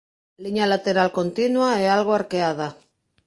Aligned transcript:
Liña 0.43 0.65
lateral 0.73 1.09
continua 1.19 1.69
e 1.83 1.85
algo 1.97 2.11
arqueada. 2.19 2.67